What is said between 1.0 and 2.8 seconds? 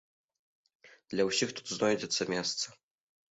Для ўсіх тут знойдзецца месца.